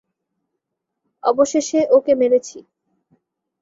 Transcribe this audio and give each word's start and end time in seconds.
অবশেষে 1.23 1.79
ওকে 1.95 2.13
মেরেছি! 2.19 2.57